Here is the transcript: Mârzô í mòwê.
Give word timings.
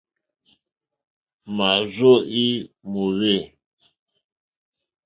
Mârzô 1.55 2.13
í 2.43 2.45
mòwê. 2.91 3.35